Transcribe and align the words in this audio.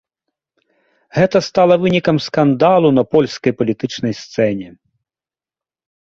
Гэта 1.17 1.37
стала 1.47 1.75
вынікам 1.83 2.17
скандалу 2.27 2.89
на 2.97 3.03
польскай 3.15 3.51
палітычнай 3.59 4.13
сцэне. 4.21 4.67